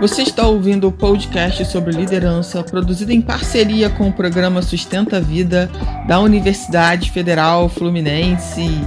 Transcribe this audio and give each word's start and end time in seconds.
Você 0.00 0.22
está 0.22 0.46
ouvindo 0.46 0.86
o 0.86 0.92
podcast 0.92 1.64
sobre 1.64 1.90
liderança, 1.90 2.62
produzido 2.62 3.10
em 3.10 3.20
parceria 3.20 3.90
com 3.90 4.08
o 4.08 4.12
programa 4.12 4.62
Sustenta 4.62 5.16
a 5.16 5.20
Vida 5.20 5.68
da 6.06 6.20
Universidade 6.20 7.10
Federal 7.10 7.68
Fluminense. 7.68 8.80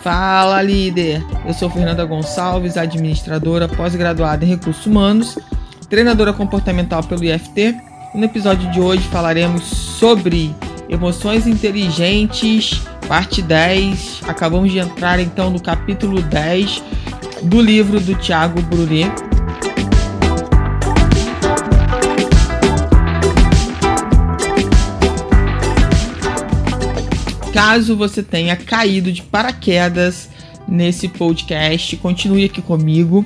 Fala, 0.00 0.60
líder! 0.60 1.24
Eu 1.46 1.54
sou 1.54 1.70
Fernanda 1.70 2.04
Gonçalves, 2.04 2.76
administradora 2.76 3.66
pós-graduada 3.66 4.44
em 4.44 4.48
recursos 4.48 4.84
humanos, 4.84 5.38
treinadora 5.88 6.34
comportamental 6.34 7.02
pelo 7.02 7.24
IFT. 7.24 7.74
No 8.14 8.24
episódio 8.24 8.70
de 8.70 8.78
hoje 8.78 9.08
falaremos 9.08 9.62
sobre 9.62 10.54
emoções 10.86 11.46
inteligentes, 11.46 12.82
parte 13.08 13.40
10. 13.40 14.20
Acabamos 14.28 14.70
de 14.70 14.80
entrar 14.80 15.18
então 15.18 15.48
no 15.48 15.62
capítulo 15.62 16.20
10 16.20 16.82
do 17.44 17.58
livro 17.62 17.98
do 17.98 18.14
Tiago 18.16 18.60
Brunet 18.60 19.27
Caso 27.52 27.96
você 27.96 28.22
tenha 28.22 28.56
caído 28.56 29.10
de 29.10 29.22
paraquedas 29.22 30.28
nesse 30.68 31.08
podcast, 31.08 31.96
continue 31.96 32.44
aqui 32.44 32.60
comigo. 32.60 33.24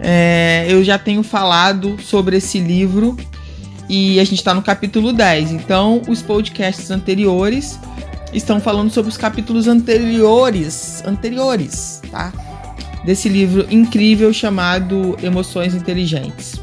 É, 0.00 0.66
eu 0.68 0.82
já 0.82 0.98
tenho 0.98 1.22
falado 1.22 1.96
sobre 2.02 2.36
esse 2.38 2.58
livro 2.58 3.16
e 3.88 4.18
a 4.18 4.24
gente 4.24 4.38
está 4.38 4.54
no 4.54 4.62
capítulo 4.62 5.12
10. 5.12 5.52
Então, 5.52 6.02
os 6.08 6.22
podcasts 6.22 6.90
anteriores 6.90 7.78
estão 8.32 8.58
falando 8.58 8.90
sobre 8.90 9.10
os 9.10 9.16
capítulos 9.16 9.68
anteriores, 9.68 11.02
anteriores, 11.06 12.00
tá? 12.10 12.32
Desse 13.04 13.28
livro 13.28 13.66
incrível 13.70 14.32
chamado 14.32 15.16
Emoções 15.22 15.74
Inteligentes. 15.74 16.60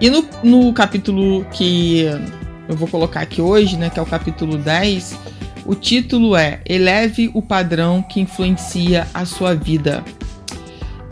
E 0.00 0.08
no, 0.08 0.24
no 0.42 0.72
capítulo 0.72 1.44
que 1.52 2.06
eu 2.70 2.76
vou 2.76 2.86
colocar 2.86 3.20
aqui 3.20 3.42
hoje, 3.42 3.76
né, 3.76 3.90
que 3.90 3.98
é 3.98 4.02
o 4.02 4.06
capítulo 4.06 4.56
10, 4.56 5.18
o 5.66 5.74
título 5.74 6.36
é 6.36 6.60
Eleve 6.64 7.28
o 7.34 7.42
padrão 7.42 8.00
que 8.00 8.20
influencia 8.20 9.08
a 9.12 9.24
sua 9.24 9.54
vida. 9.54 10.04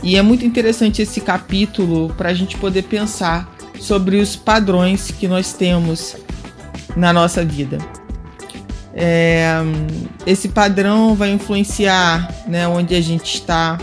E 0.03 0.17
é 0.17 0.23
muito 0.23 0.45
interessante 0.45 1.03
esse 1.03 1.20
capítulo 1.20 2.15
para 2.17 2.28
a 2.28 2.34
gente 2.34 2.56
poder 2.56 2.83
pensar 2.84 3.53
sobre 3.81 4.19
os 4.19 4.37
padrões 4.37 5.11
que 5.11 5.27
nós 5.27 5.53
temos 5.53 6.17
na 6.97 7.12
nossa 7.12 7.45
vida. 7.45 7.78
É, 8.95 9.55
esse 10.25 10.48
padrão 10.48 11.17
vai 11.17 11.31
influenciar 11.31 12.33
né, 12.47 12.69
onde 12.69 12.95
a 12.95 13.00
gente 13.00 13.34
está, 13.34 13.78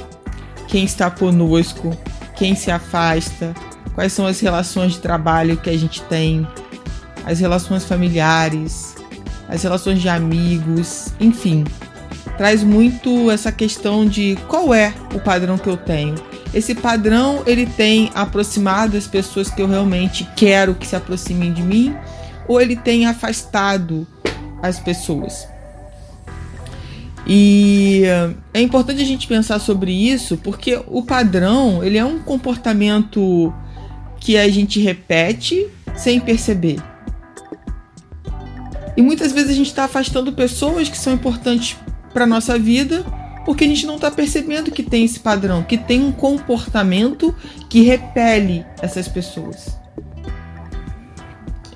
quem 0.67 0.85
está 0.85 1.11
conosco, 1.11 1.95
quem 2.37 2.55
se 2.55 2.71
afasta, 2.71 3.53
quais 3.93 4.13
são 4.13 4.25
as 4.25 4.39
relações 4.39 4.93
de 4.93 4.99
trabalho 4.99 5.57
que 5.57 5.69
a 5.69 5.77
gente 5.77 6.01
tem, 6.03 6.47
as 7.25 7.39
relações 7.39 7.83
familiares, 7.83 8.95
as 9.49 9.63
relações 9.63 9.99
de 9.99 10.07
amigos, 10.07 11.07
enfim. 11.19 11.65
Traz 12.37 12.63
muito 12.63 13.31
essa 13.31 13.51
questão 13.51 14.05
de 14.05 14.37
qual 14.47 14.73
é 14.73 14.93
o 15.13 15.19
padrão 15.19 15.57
que 15.57 15.67
eu 15.67 15.75
tenho. 15.75 16.15
Esse 16.53 16.75
padrão 16.75 17.43
ele 17.45 17.65
tem 17.65 18.11
aproximado 18.13 18.95
as 18.95 19.07
pessoas 19.07 19.49
que 19.49 19.61
eu 19.61 19.67
realmente 19.67 20.27
quero 20.35 20.75
que 20.75 20.85
se 20.85 20.95
aproximem 20.95 21.51
de 21.51 21.63
mim, 21.63 21.95
ou 22.47 22.61
ele 22.61 22.75
tem 22.75 23.05
afastado 23.05 24.07
as 24.61 24.79
pessoas. 24.79 25.47
E 27.27 28.03
é 28.53 28.61
importante 28.61 29.01
a 29.01 29.05
gente 29.05 29.27
pensar 29.27 29.59
sobre 29.59 29.91
isso, 29.91 30.37
porque 30.37 30.79
o 30.87 31.03
padrão 31.03 31.83
ele 31.83 31.97
é 31.97 32.05
um 32.05 32.19
comportamento 32.19 33.51
que 34.19 34.37
a 34.37 34.47
gente 34.47 34.79
repete 34.79 35.67
sem 35.95 36.19
perceber. 36.19 36.77
E 38.97 39.01
muitas 39.01 39.31
vezes 39.31 39.51
a 39.51 39.53
gente 39.53 39.67
está 39.67 39.85
afastando 39.85 40.31
pessoas 40.33 40.89
que 40.89 40.97
são 40.97 41.13
importantes 41.13 41.77
para 42.13 42.25
nossa 42.25 42.57
vida 42.57 43.05
porque 43.45 43.63
a 43.63 43.67
gente 43.67 43.85
não 43.85 43.95
está 43.95 44.09
percebendo 44.09 44.71
que 44.71 44.81
tem 44.81 45.05
esse 45.05 45.19
padrão, 45.19 45.61
que 45.61 45.77
tem 45.77 46.03
um 46.03 46.11
comportamento 46.11 47.33
que 47.69 47.83
repele 47.83 48.65
essas 48.81 49.07
pessoas. 49.07 49.77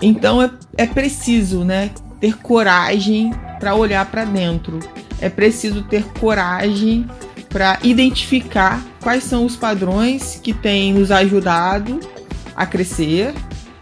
Então 0.01 0.41
é, 0.41 0.49
é 0.77 0.87
preciso, 0.87 1.63
né, 1.63 1.91
ter 2.19 2.37
coragem 2.37 3.31
para 3.59 3.75
olhar 3.75 4.03
para 4.09 4.25
dentro. 4.25 4.79
É 5.21 5.29
preciso 5.29 5.83
ter 5.83 6.03
coragem 6.19 7.05
para 7.49 7.77
identificar 7.83 8.83
quais 9.01 9.23
são 9.23 9.45
os 9.45 9.55
padrões 9.55 10.39
que 10.41 10.53
têm 10.53 10.93
nos 10.93 11.11
ajudado 11.11 11.99
a 12.55 12.65
crescer 12.65 13.33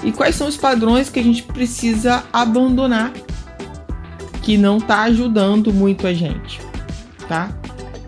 e 0.03 0.11
quais 0.11 0.35
são 0.35 0.47
os 0.47 0.57
padrões 0.57 1.09
que 1.09 1.19
a 1.19 1.23
gente 1.23 1.43
precisa 1.43 2.23
abandonar 2.33 3.13
que 4.47 4.57
não 4.57 4.77
está 4.77 5.01
ajudando 5.01 5.73
muito 5.73 6.07
a 6.07 6.13
gente, 6.13 6.61
tá? 7.27 7.51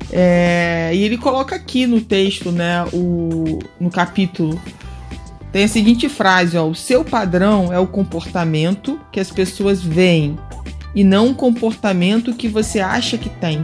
É, 0.09 0.89
e 0.93 1.03
ele 1.03 1.17
coloca 1.17 1.53
aqui 1.53 1.85
no 1.85 1.99
texto, 1.99 2.49
né, 2.49 2.85
o, 2.93 3.59
no 3.77 3.89
capítulo, 3.91 4.57
tem 5.51 5.65
a 5.65 5.67
seguinte 5.67 6.07
frase: 6.07 6.57
ó, 6.57 6.65
o 6.65 6.73
seu 6.73 7.03
padrão 7.03 7.73
é 7.73 7.77
o 7.77 7.85
comportamento 7.85 8.97
que 9.11 9.19
as 9.19 9.29
pessoas 9.29 9.81
veem 9.81 10.39
e 10.95 11.03
não 11.03 11.31
o 11.31 11.35
comportamento 11.35 12.33
que 12.33 12.47
você 12.47 12.79
acha 12.79 13.17
que 13.17 13.27
tem. 13.27 13.61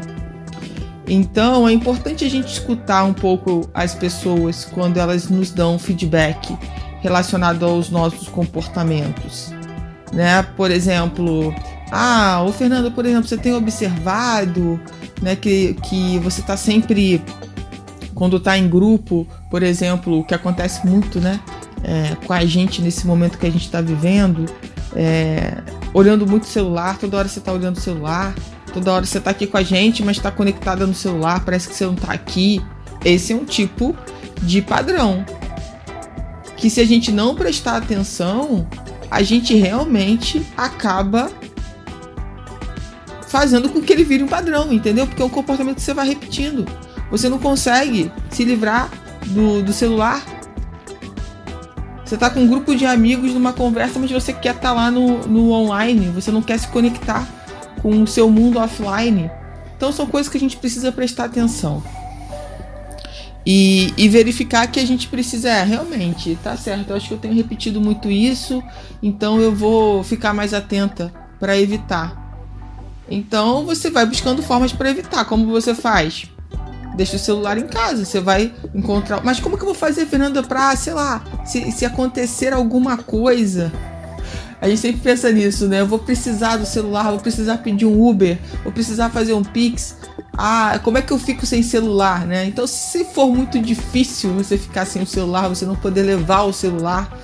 Então 1.07 1.69
é 1.69 1.71
importante 1.71 2.25
a 2.25 2.29
gente 2.29 2.51
escutar 2.51 3.05
um 3.05 3.13
pouco 3.13 3.69
as 3.73 3.95
pessoas 3.95 4.65
quando 4.65 4.97
elas 4.97 5.29
nos 5.29 5.49
dão 5.49 5.79
feedback 5.79 6.53
relacionado 6.99 7.63
aos 7.65 7.89
nossos 7.89 8.27
comportamentos, 8.27 9.53
né? 10.11 10.43
Por 10.57 10.71
exemplo, 10.71 11.55
ah, 11.91 12.43
o 12.45 12.51
Fernando, 12.51 12.91
por 12.91 13.05
exemplo, 13.05 13.27
você 13.27 13.37
tem 13.37 13.53
observado 13.53 14.79
né, 15.21 15.35
que, 15.35 15.75
que 15.83 16.19
você 16.19 16.41
está 16.41 16.57
sempre, 16.57 17.21
quando 18.13 18.37
está 18.37 18.57
em 18.57 18.67
grupo, 18.67 19.27
por 19.49 19.63
exemplo, 19.63 20.19
o 20.19 20.23
que 20.23 20.33
acontece 20.33 20.85
muito 20.85 21.19
né, 21.19 21.39
é, 21.83 22.15
com 22.25 22.33
a 22.33 22.45
gente 22.45 22.81
nesse 22.81 23.05
momento 23.05 23.37
que 23.37 23.45
a 23.45 23.51
gente 23.51 23.65
está 23.65 23.81
vivendo, 23.81 24.45
é, 24.95 25.57
olhando 25.93 26.25
muito 26.25 26.43
o 26.43 26.47
celular, 26.47 26.97
toda 26.97 27.17
hora 27.17 27.27
você 27.27 27.39
está 27.39 27.51
olhando 27.51 27.77
o 27.77 27.81
celular, 27.81 28.33
toda 28.73 28.91
hora 28.91 29.05
você 29.05 29.19
está 29.19 29.31
aqui 29.31 29.47
com 29.47 29.57
a 29.57 29.63
gente, 29.63 30.03
mas 30.03 30.17
está 30.17 30.31
conectada 30.31 30.85
no 30.85 30.93
celular, 30.93 31.43
parece 31.45 31.67
que 31.67 31.75
você 31.75 31.85
não 31.85 31.93
está 31.93 32.11
aqui. 32.11 32.61
Esse 33.03 33.33
é 33.33 33.35
um 33.35 33.45
tipo 33.45 33.95
de 34.41 34.61
padrão 34.61 35.23
que 36.57 36.69
se 36.69 36.81
a 36.81 36.85
gente 36.85 37.11
não 37.11 37.35
prestar 37.35 37.77
atenção, 37.77 38.67
a 39.11 39.21
gente 39.21 39.53
realmente 39.53 40.45
acaba 40.57 41.29
fazendo 43.35 43.67
com 43.67 43.81
que 43.81 43.91
ele 43.91 44.05
vire 44.05 44.23
um 44.23 44.27
padrão, 44.27 44.71
entendeu? 44.71 45.05
Porque 45.05 45.21
é 45.21 45.25
um 45.25 45.29
comportamento 45.29 45.75
que 45.75 45.81
você 45.81 45.93
vai 45.93 46.07
repetindo. 46.07 46.65
Você 47.11 47.27
não 47.27 47.37
consegue 47.37 48.09
se 48.29 48.45
livrar 48.45 48.89
do, 49.25 49.61
do 49.61 49.73
celular. 49.73 50.23
Você 52.05 52.15
está 52.15 52.29
com 52.29 52.39
um 52.39 52.47
grupo 52.47 52.73
de 52.73 52.85
amigos 52.85 53.33
numa 53.33 53.51
conversa, 53.51 53.99
mas 53.99 54.09
você 54.09 54.31
quer 54.31 54.55
estar 54.55 54.69
tá 54.69 54.71
lá 54.71 54.89
no, 54.89 55.27
no 55.27 55.51
online, 55.51 56.07
você 56.11 56.31
não 56.31 56.41
quer 56.41 56.57
se 56.57 56.69
conectar 56.69 57.27
com 57.81 58.03
o 58.03 58.07
seu 58.07 58.29
mundo 58.29 58.57
offline. 58.57 59.29
Então 59.75 59.91
são 59.91 60.05
coisas 60.05 60.31
que 60.31 60.37
a 60.37 60.39
gente 60.39 60.55
precisa 60.55 60.89
prestar 60.89 61.25
atenção. 61.25 61.83
E, 63.45 63.93
e, 63.97 64.07
verificar 64.07 64.65
que 64.67 64.79
a 64.79 64.87
gente 64.87 65.09
precisa, 65.09 65.49
é, 65.49 65.61
realmente, 65.61 66.39
tá 66.41 66.55
certo. 66.55 66.91
Eu 66.91 66.95
acho 66.95 67.09
que 67.09 67.13
eu 67.13 67.17
tenho 67.17 67.35
repetido 67.35 67.81
muito 67.81 68.09
isso, 68.09 68.63
então 69.03 69.41
eu 69.41 69.53
vou 69.53 70.03
ficar 70.03 70.33
mais 70.33 70.53
atenta 70.53 71.13
para 71.37 71.59
evitar. 71.59 72.24
Então 73.09 73.65
você 73.65 73.89
vai 73.89 74.05
buscando 74.05 74.41
formas 74.41 74.73
para 74.73 74.89
evitar. 74.89 75.25
Como 75.25 75.47
você 75.47 75.75
faz? 75.75 76.25
Deixa 76.95 77.17
o 77.17 77.19
celular 77.19 77.57
em 77.57 77.67
casa, 77.67 78.05
você 78.05 78.21
vai 78.21 78.53
encontrar. 78.73 79.21
Mas 79.23 79.39
como 79.39 79.57
que 79.57 79.63
eu 79.63 79.67
vou 79.67 79.75
fazer, 79.75 80.05
Fernanda, 80.05 80.41
pra, 80.41 80.75
sei 80.75 80.93
lá, 80.93 81.23
se, 81.45 81.71
se 81.71 81.85
acontecer 81.85 82.53
alguma 82.53 82.97
coisa? 82.97 83.71
A 84.61 84.69
gente 84.69 84.79
sempre 84.79 85.01
pensa 85.01 85.31
nisso, 85.31 85.67
né? 85.67 85.81
Eu 85.81 85.87
vou 85.87 85.99
precisar 85.99 86.57
do 86.57 86.65
celular, 86.65 87.11
vou 87.11 87.19
precisar 87.19 87.57
pedir 87.57 87.85
um 87.85 88.07
Uber, 88.07 88.39
vou 88.63 88.71
precisar 88.71 89.09
fazer 89.09 89.33
um 89.33 89.43
Pix. 89.43 89.97
Ah, 90.37 90.79
como 90.83 90.97
é 90.97 91.01
que 91.01 91.11
eu 91.11 91.19
fico 91.19 91.45
sem 91.45 91.61
celular, 91.61 92.25
né? 92.25 92.45
Então, 92.45 92.65
se 92.65 93.03
for 93.05 93.27
muito 93.27 93.59
difícil 93.59 94.33
você 94.33 94.57
ficar 94.57 94.85
sem 94.85 95.01
o 95.01 95.07
celular, 95.07 95.49
você 95.49 95.65
não 95.65 95.75
poder 95.75 96.03
levar 96.03 96.43
o 96.43 96.53
celular, 96.53 97.15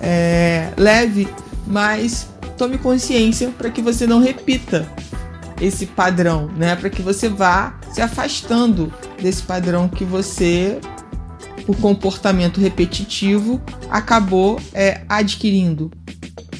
é, 0.00 0.72
leve, 0.76 1.28
mas 1.66 2.28
tome 2.58 2.78
consciência 2.78 3.50
para 3.56 3.70
que 3.70 3.80
você 3.80 4.06
não 4.06 4.20
repita 4.20 4.86
esse 5.64 5.86
padrão, 5.86 6.48
né? 6.56 6.76
Para 6.76 6.90
que 6.90 7.00
você 7.00 7.28
vá 7.28 7.78
se 7.92 8.02
afastando 8.02 8.92
desse 9.20 9.42
padrão 9.42 9.88
que 9.88 10.04
você, 10.04 10.78
por 11.64 11.76
comportamento 11.76 12.60
repetitivo, 12.60 13.60
acabou 13.90 14.60
é, 14.72 15.02
adquirindo, 15.08 15.90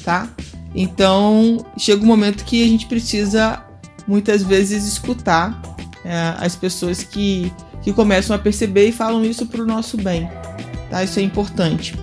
tá? 0.03 0.27
Então 0.73 1.65
chega 1.77 2.03
um 2.03 2.07
momento 2.07 2.43
que 2.43 2.63
a 2.63 2.67
gente 2.67 2.85
precisa 2.87 3.63
muitas 4.07 4.43
vezes 4.43 4.85
escutar 4.85 5.61
é, 6.03 6.35
as 6.37 6.55
pessoas 6.55 7.03
que, 7.03 7.51
que 7.81 7.93
começam 7.93 8.35
a 8.35 8.39
perceber 8.39 8.87
e 8.87 8.91
falam 8.91 9.23
isso 9.23 9.45
para 9.45 9.61
o 9.61 9.65
nosso 9.65 9.97
bem, 9.97 10.29
Tá? 10.89 11.03
Isso 11.03 11.19
é 11.19 11.23
importante. 11.23 11.95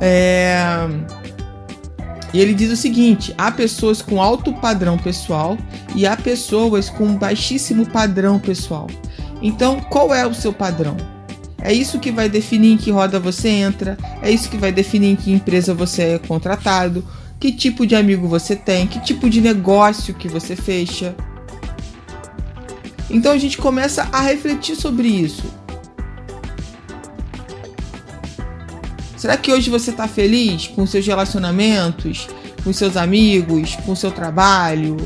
É... 0.00 0.64
E 2.32 2.40
ele 2.40 2.54
diz 2.54 2.70
o 2.70 2.76
seguinte: 2.76 3.34
há 3.36 3.50
pessoas 3.50 4.00
com 4.00 4.22
alto 4.22 4.52
padrão 4.52 4.96
pessoal 4.96 5.58
e 5.94 6.06
há 6.06 6.16
pessoas 6.16 6.88
com 6.88 7.16
baixíssimo 7.16 7.86
padrão 7.86 8.38
pessoal. 8.38 8.86
Então, 9.42 9.80
qual 9.80 10.14
é 10.14 10.26
o 10.26 10.34
seu 10.34 10.52
padrão? 10.52 10.96
É 11.62 11.72
isso 11.72 11.98
que 11.98 12.10
vai 12.10 12.28
definir 12.28 12.72
em 12.72 12.76
que 12.76 12.90
roda 12.90 13.20
você 13.20 13.48
entra, 13.48 13.96
é 14.22 14.30
isso 14.30 14.48
que 14.48 14.56
vai 14.56 14.72
definir 14.72 15.12
em 15.12 15.16
que 15.16 15.32
empresa 15.32 15.74
você 15.74 16.02
é 16.02 16.18
contratado, 16.18 17.04
que 17.38 17.52
tipo 17.52 17.86
de 17.86 17.94
amigo 17.94 18.26
você 18.26 18.56
tem, 18.56 18.86
que 18.86 19.00
tipo 19.00 19.28
de 19.28 19.40
negócio 19.40 20.14
que 20.14 20.28
você 20.28 20.56
fecha. 20.56 21.14
Então 23.10 23.32
a 23.32 23.38
gente 23.38 23.58
começa 23.58 24.08
a 24.12 24.20
refletir 24.20 24.76
sobre 24.76 25.08
isso. 25.08 25.44
Será 29.20 29.36
que 29.36 29.52
hoje 29.52 29.68
você 29.68 29.90
está 29.90 30.08
feliz 30.08 30.66
com 30.68 30.86
seus 30.86 31.06
relacionamentos, 31.06 32.26
com 32.64 32.72
seus 32.72 32.96
amigos, 32.96 33.76
com 33.84 33.94
seu 33.94 34.10
trabalho, 34.10 34.96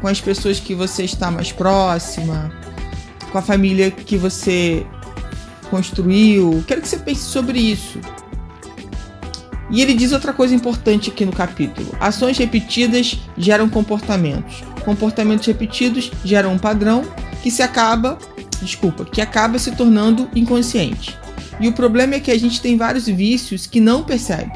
com 0.00 0.08
as 0.08 0.20
pessoas 0.20 0.58
que 0.58 0.74
você 0.74 1.04
está 1.04 1.30
mais 1.30 1.52
próxima, 1.52 2.52
com 3.30 3.38
a 3.38 3.40
família 3.40 3.92
que 3.92 4.16
você 4.16 4.84
construiu? 5.70 6.64
Quero 6.66 6.82
que 6.82 6.88
você 6.88 6.96
pense 6.96 7.22
sobre 7.22 7.60
isso. 7.60 8.00
E 9.70 9.80
ele 9.80 9.94
diz 9.94 10.10
outra 10.10 10.32
coisa 10.32 10.52
importante 10.52 11.10
aqui 11.10 11.24
no 11.24 11.32
capítulo: 11.32 11.94
ações 12.00 12.36
repetidas 12.36 13.20
geram 13.38 13.68
comportamentos. 13.68 14.64
Comportamentos 14.84 15.46
repetidos 15.46 16.10
geram 16.24 16.54
um 16.54 16.58
padrão 16.58 17.04
que 17.40 17.52
se 17.52 17.62
acaba, 17.62 18.18
desculpa, 18.60 19.04
que 19.04 19.20
acaba 19.20 19.60
se 19.60 19.70
tornando 19.76 20.28
inconsciente. 20.34 21.16
E 21.60 21.68
o 21.68 21.72
problema 21.72 22.14
é 22.14 22.20
que 22.20 22.30
a 22.30 22.38
gente 22.38 22.60
tem 22.60 22.76
vários 22.76 23.06
vícios 23.06 23.66
que 23.66 23.80
não 23.80 24.02
percebe. 24.02 24.52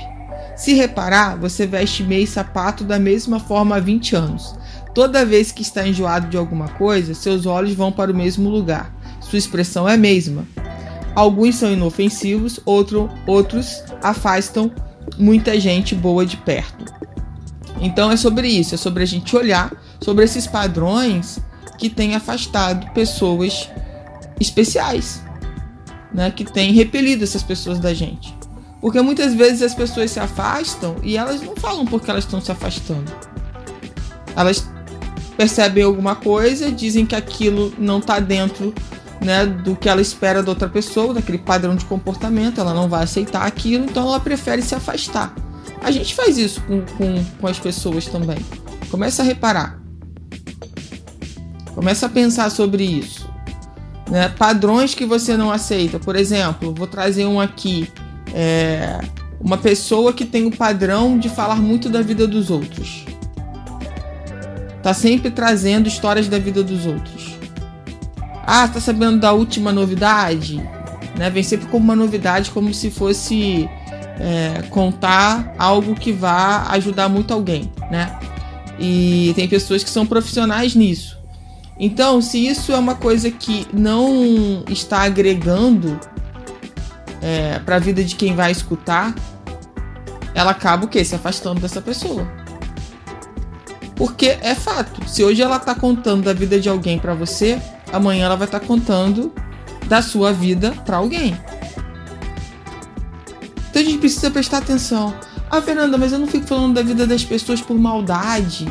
Se 0.57 0.75
reparar, 0.75 1.37
você 1.37 1.67
veste 1.67 2.03
meio 2.03 2.27
sapato 2.27 2.83
da 2.83 2.99
mesma 2.99 3.39
forma 3.39 3.77
há 3.77 3.81
20 3.81 4.17
anos. 4.17 4.57
Toda 4.93 5.25
vez 5.25 5.53
que 5.53 5.63
está 5.63 5.87
enjoado 5.87 6.29
de 6.29 6.37
alguma 6.37 6.69
coisa, 6.69 7.15
seus 7.15 7.47
olhos 7.47 7.75
vão 7.75 7.93
para 7.93 8.11
o 8.11 8.15
mesmo 8.15 8.49
lugar. 8.51 8.93
Sua 9.21 9.39
expressão 9.39 9.89
é 9.89 9.95
a 9.95 9.99
mesma. 9.99 10.45
Alguns 11.15 11.55
são 11.55 11.73
inofensivos, 11.73 12.59
outro, 12.65 13.09
outros 13.27 13.83
afastam 14.03 14.73
muita 15.17 15.59
gente 15.61 15.95
boa 15.95 16.27
de 16.27 16.37
perto. 16.37 16.93
Então 17.81 18.11
é 18.11 18.17
sobre 18.17 18.49
isso, 18.49 18.75
é 18.75 18.79
sobre 18.79 19.05
a 19.05 19.07
gente 19.07 19.37
olhar 19.37 19.73
sobre 20.01 20.25
esses 20.25 20.47
padrões 20.47 21.39
que 21.79 21.89
têm 21.89 22.17
afastado 22.17 22.91
pessoas 22.93 23.69
especiais 24.41 25.23
né, 26.19 26.33
que 26.33 26.45
tem 26.45 26.73
repelido 26.73 27.23
essas 27.23 27.45
pessoas 27.45 27.79
da 27.79 27.95
gente. 27.95 28.35
Porque 28.81 29.01
muitas 29.01 29.35
vezes 29.35 29.63
as 29.63 29.73
pessoas 29.73 30.11
se 30.11 30.19
afastam 30.19 30.97
e 31.01 31.17
elas 31.17 31.41
não 31.41 31.55
falam 31.55 31.87
porque 31.87 32.11
elas 32.11 32.25
estão 32.25 32.41
se 32.41 32.51
afastando. 32.51 33.13
Elas 34.35 34.69
percebem 35.37 35.85
alguma 35.85 36.17
coisa, 36.17 36.73
dizem 36.73 37.07
que 37.07 37.15
aquilo 37.15 37.73
não 37.79 38.01
está 38.01 38.19
dentro 38.19 38.75
né, 39.21 39.47
do 39.47 39.77
que 39.77 39.89
ela 39.89 40.01
espera 40.01 40.43
da 40.43 40.51
outra 40.51 40.69
pessoa, 40.69 41.15
daquele 41.15 41.39
padrão 41.39 41.77
de 41.77 41.85
comportamento, 41.85 42.61
ela 42.61 42.75
não 42.75 42.89
vai 42.89 43.05
aceitar 43.05 43.47
aquilo, 43.47 43.85
então 43.85 44.09
ela 44.09 44.19
prefere 44.19 44.61
se 44.61 44.75
afastar. 44.75 45.33
A 45.81 45.93
gente 45.93 46.17
faz 46.17 46.37
isso 46.37 46.61
com, 46.63 46.81
com, 46.97 47.25
com 47.41 47.47
as 47.47 47.61
pessoas 47.61 48.07
também. 48.07 48.39
Começa 48.91 49.23
a 49.23 49.25
reparar. 49.25 49.81
Começa 51.77 52.07
a 52.07 52.09
pensar 52.09 52.51
sobre 52.51 52.83
isso. 52.83 53.29
Né? 54.11 54.29
Padrões 54.29 54.95
que 54.95 55.05
você 55.05 55.37
não 55.37 55.51
aceita. 55.51 55.99
Por 55.99 56.17
exemplo, 56.17 56.75
vou 56.75 56.87
trazer 56.87 57.27
um 57.27 57.41
aqui. 57.41 57.91
É 58.33 59.01
uma 59.41 59.57
pessoa 59.57 60.13
que 60.13 60.25
tem 60.25 60.47
o 60.47 60.51
padrão 60.51 61.19
de 61.19 61.29
falar 61.29 61.57
muito 61.57 61.89
da 61.89 62.03
vida 62.03 62.27
dos 62.27 62.51
outros. 62.51 63.05
Tá 64.83 64.93
sempre 64.93 65.31
trazendo 65.31 65.87
histórias 65.87 66.29
da 66.29 66.39
vida 66.39 66.63
dos 66.63 66.87
outros. 66.87 67.37
Ah, 68.45 68.67
tá 68.67 68.81
sabendo 68.81 69.21
da 69.21 69.33
última 69.33 69.73
novidade? 69.73 70.57
Né? 71.17 71.31
Vem 71.31 71.43
sempre 71.43 71.69
como 71.69 71.85
uma 71.85 71.97
novidade, 71.97 72.51
como 72.51 72.73
se 72.73 72.91
fosse 72.91 73.69
é, 74.19 74.63
contar 74.71 75.55
algo 75.59 75.95
que 75.95 76.13
vá 76.13 76.67
ajudar 76.71 77.09
muito 77.09 77.33
alguém, 77.33 77.71
né? 77.91 78.19
E 78.79 79.33
tem 79.35 79.49
pessoas 79.49 79.83
que 79.83 79.91
são 79.91 80.07
profissionais 80.07 80.75
nisso. 80.75 81.18
Então, 81.79 82.21
se 82.21 82.45
isso 82.47 82.73
é 82.73 82.79
uma 82.79 82.95
coisa 82.95 83.31
que 83.31 83.67
não 83.73 84.65
está 84.69 85.03
agregando 85.03 85.99
é, 87.23 87.59
para 87.61 87.77
a 87.77 87.79
vida 87.79 88.03
de 88.03 88.17
quem 88.17 88.35
vai 88.35 88.51
escutar, 88.51 89.15
ela 90.35 90.51
acaba 90.51 90.87
o 90.87 90.89
quê? 90.89 91.05
Se 91.05 91.15
afastando 91.15 91.61
dessa 91.61 91.81
pessoa. 91.81 92.27
Porque 93.95 94.39
é 94.41 94.55
fato. 94.55 95.09
Se 95.09 95.25
hoje 95.25 95.43
ela 95.43 95.57
está 95.57 95.75
contando 95.75 96.25
da 96.25 96.33
vida 96.33 96.61
de 96.61 96.69
alguém 96.69 96.99
para 96.99 97.15
você, 97.15 97.61
amanhã 97.93 98.27
ela 98.27 98.37
vai 98.37 98.47
estar 98.47 98.61
tá 98.61 98.67
contando 98.67 99.33
da 99.87 100.03
sua 100.03 100.33
vida 100.33 100.73
para 100.85 100.99
alguém. 100.99 101.37
Então 103.71 103.83
a 103.83 103.85
gente 103.85 103.99
precisa 103.99 104.31
prestar 104.31 104.59
atenção. 104.59 105.15
Ah, 105.51 105.63
Fernanda, 105.63 105.97
mas 105.97 106.13
eu 106.13 106.19
não 106.19 106.27
fico 106.27 106.47
falando 106.47 106.75
da 106.75 106.83
vida 106.83 107.07
das 107.07 107.25
pessoas 107.25 107.61
por 107.61 107.77
maldade. 107.79 108.69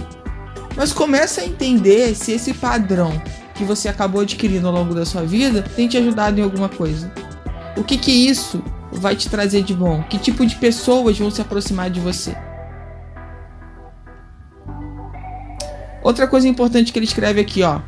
Mas 0.78 0.94
começa 0.94 1.42
a 1.42 1.46
entender 1.46 2.16
se 2.16 2.32
esse 2.32 2.54
padrão 2.54 3.20
que 3.56 3.64
você 3.64 3.90
acabou 3.90 4.22
adquirindo 4.22 4.68
ao 4.68 4.74
longo 4.74 4.94
da 4.94 5.08
sua 5.08 5.24
vida 5.24 5.64
tem 5.76 5.88
te 5.88 5.98
ajudado 5.98 6.40
em 6.40 6.44
alguma 6.44 6.70
coisa. 6.70 7.12
O 7.76 7.84
que 7.84 7.98
que 7.98 8.12
isso 8.12 8.64
vai 8.92 9.16
te 9.16 9.28
trazer 9.28 9.64
de 9.64 9.74
bom? 9.74 10.04
Que 10.04 10.20
tipo 10.20 10.46
de 10.46 10.56
pessoas 10.56 11.18
vão 11.18 11.32
se 11.32 11.42
aproximar 11.42 11.90
de 11.90 12.00
você? 12.00 12.38
Outra 16.04 16.28
coisa 16.28 16.48
importante 16.48 16.94
que 16.94 17.00
ele 17.00 17.08
escreve 17.08 17.42
aqui, 17.42 17.64
ó. 17.64 17.82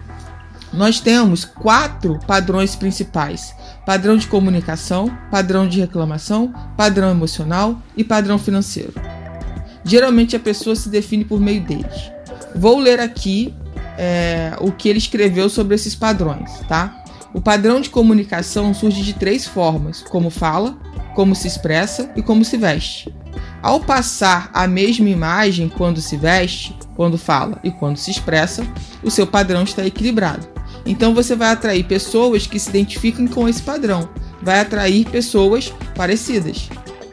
Nós 0.73 0.99
temos 0.99 1.45
quatro 1.45 2.19
padrões 2.25 2.75
principais: 2.75 3.53
padrão 3.85 4.17
de 4.17 4.27
comunicação, 4.27 5.15
padrão 5.29 5.67
de 5.67 5.79
reclamação, 5.79 6.53
padrão 6.75 7.11
emocional 7.11 7.79
e 7.95 8.03
padrão 8.03 8.39
financeiro. 8.39 8.93
Geralmente 9.83 10.35
a 10.35 10.39
pessoa 10.39 10.75
se 10.75 10.89
define 10.89 11.23
por 11.23 11.39
meio 11.39 11.61
deles. 11.61 12.11
Vou 12.55 12.79
ler 12.79 12.99
aqui 12.99 13.53
é, 13.97 14.55
o 14.59 14.71
que 14.71 14.89
ele 14.89 14.97
escreveu 14.97 15.49
sobre 15.49 15.75
esses 15.75 15.95
padrões, 15.95 16.51
tá? 16.67 17.03
O 17.33 17.41
padrão 17.41 17.79
de 17.79 17.89
comunicação 17.89 18.73
surge 18.73 19.01
de 19.01 19.13
três 19.13 19.45
formas: 19.45 20.01
como 20.01 20.29
fala, 20.29 20.77
como 21.15 21.35
se 21.35 21.47
expressa 21.47 22.11
e 22.15 22.21
como 22.21 22.43
se 22.43 22.57
veste. 22.57 23.13
Ao 23.61 23.79
passar 23.79 24.49
a 24.53 24.67
mesma 24.67 25.09
imagem 25.09 25.69
quando 25.69 26.01
se 26.01 26.15
veste, 26.15 26.75
quando 26.95 27.17
fala 27.17 27.59
e 27.63 27.71
quando 27.71 27.97
se 27.97 28.09
expressa, 28.09 28.65
o 29.03 29.11
seu 29.11 29.27
padrão 29.27 29.63
está 29.63 29.85
equilibrado. 29.85 30.47
Então 30.85 31.13
você 31.13 31.35
vai 31.35 31.51
atrair 31.51 31.83
pessoas 31.83 32.47
que 32.47 32.59
se 32.59 32.69
identificam 32.69 33.27
com 33.27 33.47
esse 33.47 33.61
padrão, 33.61 34.09
vai 34.41 34.61
atrair 34.61 35.05
pessoas 35.09 35.73
parecidas 35.95 36.69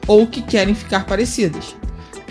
ou 0.06 0.26
que 0.26 0.40
querem 0.40 0.74
ficar 0.74 1.04
parecidas. 1.04 1.74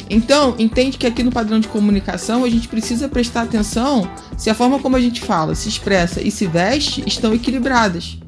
Então, 0.09 0.55
entende 0.59 0.97
que 0.97 1.07
aqui 1.07 1.23
no 1.23 1.31
padrão 1.31 1.59
de 1.59 1.67
comunicação 1.67 2.43
a 2.43 2.49
gente 2.49 2.67
precisa 2.67 3.07
prestar 3.07 3.43
atenção 3.43 4.09
se 4.37 4.49
a 4.49 4.55
forma 4.55 4.79
como 4.79 4.95
a 4.95 5.01
gente 5.01 5.21
fala, 5.21 5.55
se 5.55 5.67
expressa 5.67 6.21
e 6.21 6.29
se 6.29 6.45
veste 6.45 7.03
estão 7.07 7.33
equilibradas. 7.33 8.19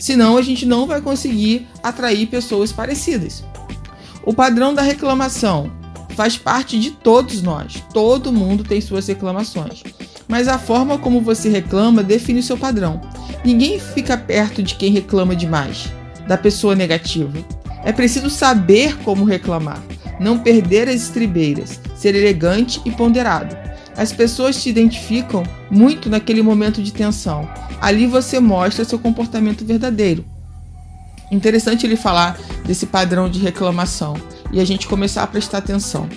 Senão 0.00 0.36
a 0.36 0.42
gente 0.42 0.66
não 0.66 0.86
vai 0.86 1.00
conseguir 1.00 1.66
atrair 1.82 2.26
pessoas 2.26 2.72
parecidas. 2.72 3.44
O 4.24 4.32
padrão 4.32 4.74
da 4.74 4.82
reclamação 4.82 5.70
faz 6.14 6.36
parte 6.36 6.78
de 6.78 6.90
todos 6.90 7.42
nós. 7.42 7.82
Todo 7.92 8.32
mundo 8.32 8.64
tem 8.64 8.80
suas 8.80 9.06
reclamações. 9.06 9.82
Mas 10.26 10.48
a 10.48 10.58
forma 10.58 10.98
como 10.98 11.20
você 11.20 11.48
reclama 11.48 12.02
define 12.02 12.40
o 12.40 12.42
seu 12.42 12.58
padrão. 12.58 13.00
Ninguém 13.44 13.78
fica 13.78 14.16
perto 14.16 14.62
de 14.62 14.74
quem 14.74 14.92
reclama 14.92 15.34
demais, 15.34 15.92
da 16.26 16.36
pessoa 16.36 16.74
negativa. 16.74 17.38
É 17.84 17.92
preciso 17.92 18.28
saber 18.28 18.98
como 18.98 19.24
reclamar 19.24 19.82
não 20.20 20.38
perder 20.38 20.88
as 20.88 20.96
estribeiras, 20.96 21.80
ser 21.96 22.14
elegante 22.14 22.80
e 22.84 22.90
ponderado. 22.90 23.56
As 23.96 24.12
pessoas 24.12 24.62
te 24.62 24.68
identificam 24.68 25.42
muito 25.70 26.08
naquele 26.08 26.42
momento 26.42 26.82
de 26.82 26.92
tensão. 26.92 27.48
Ali 27.80 28.06
você 28.06 28.38
mostra 28.38 28.84
seu 28.84 28.98
comportamento 28.98 29.64
verdadeiro. 29.64 30.24
Interessante 31.30 31.84
ele 31.84 31.96
falar 31.96 32.38
desse 32.64 32.86
padrão 32.86 33.28
de 33.28 33.40
reclamação 33.40 34.14
e 34.52 34.60
a 34.60 34.64
gente 34.64 34.86
começar 34.86 35.22
a 35.22 35.26
prestar 35.26 35.58
atenção. 35.58 36.08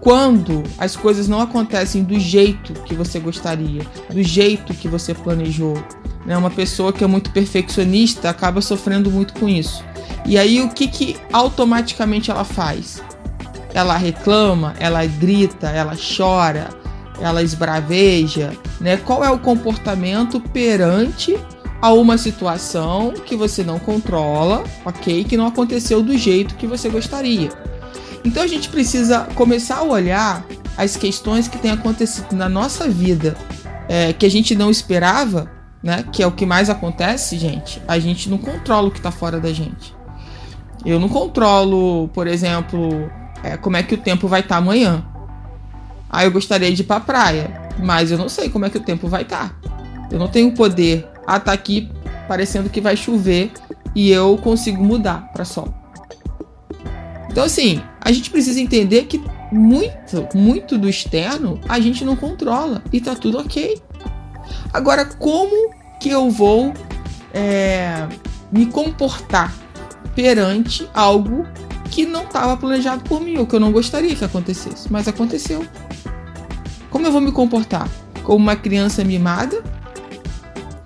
Quando 0.00 0.62
as 0.78 0.94
coisas 0.94 1.28
não 1.28 1.40
acontecem 1.40 2.04
do 2.04 2.18
jeito 2.18 2.72
que 2.84 2.94
você 2.94 3.18
gostaria, 3.18 3.82
do 4.10 4.22
jeito 4.22 4.72
que 4.72 4.88
você 4.88 5.12
planejou, 5.12 5.74
né? 6.24 6.36
uma 6.36 6.50
pessoa 6.50 6.92
que 6.92 7.02
é 7.02 7.06
muito 7.06 7.30
perfeccionista 7.30 8.30
acaba 8.30 8.60
sofrendo 8.60 9.10
muito 9.10 9.34
com 9.34 9.48
isso. 9.48 9.84
E 10.24 10.38
aí 10.38 10.60
o 10.60 10.68
que, 10.68 10.86
que 10.86 11.16
automaticamente 11.32 12.30
ela 12.30 12.44
faz? 12.44 13.02
Ela 13.78 13.96
reclama, 13.96 14.74
ela 14.80 15.04
grita, 15.06 15.68
ela 15.68 15.94
chora, 15.96 16.68
ela 17.20 17.42
esbraveja, 17.42 18.52
né? 18.80 18.96
Qual 18.96 19.24
é 19.24 19.30
o 19.30 19.38
comportamento 19.38 20.40
perante 20.40 21.38
a 21.80 21.92
uma 21.92 22.18
situação 22.18 23.12
que 23.12 23.36
você 23.36 23.62
não 23.62 23.78
controla, 23.78 24.64
ok? 24.84 25.24
Que 25.24 25.36
não 25.36 25.46
aconteceu 25.46 26.02
do 26.02 26.16
jeito 26.18 26.56
que 26.56 26.66
você 26.66 26.88
gostaria. 26.88 27.50
Então 28.24 28.42
a 28.42 28.48
gente 28.48 28.68
precisa 28.68 29.28
começar 29.36 29.76
a 29.76 29.84
olhar 29.84 30.44
as 30.76 30.96
questões 30.96 31.46
que 31.46 31.58
têm 31.58 31.70
acontecido 31.70 32.34
na 32.34 32.48
nossa 32.48 32.88
vida 32.88 33.36
é, 33.88 34.12
que 34.12 34.26
a 34.26 34.30
gente 34.30 34.56
não 34.56 34.70
esperava, 34.70 35.50
né? 35.80 36.04
Que 36.12 36.22
é 36.22 36.26
o 36.26 36.32
que 36.32 36.44
mais 36.44 36.68
acontece, 36.68 37.38
gente. 37.38 37.80
A 37.86 37.98
gente 37.98 38.28
não 38.28 38.38
controla 38.38 38.88
o 38.88 38.90
que 38.90 38.98
está 38.98 39.12
fora 39.12 39.38
da 39.38 39.52
gente. 39.52 39.96
Eu 40.84 40.98
não 40.98 41.08
controlo, 41.08 42.08
por 42.08 42.26
exemplo, 42.26 43.10
é, 43.42 43.56
como 43.56 43.76
é 43.76 43.82
que 43.82 43.94
o 43.94 43.98
tempo 43.98 44.28
vai 44.28 44.40
estar 44.40 44.56
tá 44.56 44.58
amanhã. 44.58 45.04
Ah, 46.10 46.24
eu 46.24 46.30
gostaria 46.30 46.72
de 46.72 46.82
ir 46.82 46.84
pra 46.84 47.00
praia, 47.00 47.70
mas 47.78 48.10
eu 48.10 48.18
não 48.18 48.28
sei 48.28 48.48
como 48.48 48.64
é 48.64 48.70
que 48.70 48.78
o 48.78 48.82
tempo 48.82 49.08
vai 49.08 49.22
estar. 49.22 49.50
Tá. 49.60 49.70
Eu 50.10 50.18
não 50.18 50.28
tenho 50.28 50.52
poder. 50.52 51.06
Ah, 51.26 51.38
tá 51.38 51.52
aqui 51.52 51.90
parecendo 52.26 52.70
que 52.70 52.80
vai 52.80 52.96
chover 52.96 53.52
e 53.94 54.10
eu 54.10 54.38
consigo 54.38 54.82
mudar 54.82 55.30
para 55.32 55.44
sol. 55.44 55.72
Então, 57.30 57.44
assim, 57.44 57.82
a 58.00 58.10
gente 58.10 58.30
precisa 58.30 58.60
entender 58.60 59.04
que 59.04 59.22
muito, 59.52 60.28
muito 60.34 60.76
do 60.78 60.88
externo 60.88 61.60
a 61.68 61.78
gente 61.80 62.04
não 62.04 62.16
controla 62.16 62.82
e 62.92 63.00
tá 63.00 63.14
tudo 63.14 63.38
ok. 63.38 63.80
Agora, 64.72 65.04
como 65.04 65.72
que 66.00 66.10
eu 66.10 66.30
vou 66.30 66.72
é, 67.32 68.06
me 68.50 68.66
comportar 68.66 69.54
perante 70.14 70.88
algo 70.94 71.46
que 71.90 72.06
não 72.06 72.24
estava 72.24 72.56
planejado 72.56 73.02
por 73.04 73.20
mim, 73.20 73.36
ou 73.38 73.46
que 73.46 73.56
eu 73.56 73.60
não 73.60 73.72
gostaria 73.72 74.14
que 74.14 74.24
acontecesse, 74.24 74.90
mas 74.90 75.08
aconteceu? 75.08 75.64
Como 76.90 77.06
eu 77.06 77.12
vou 77.12 77.20
me 77.20 77.32
comportar? 77.32 77.88
Como 78.22 78.38
uma 78.38 78.56
criança 78.56 79.04
mimada, 79.04 79.62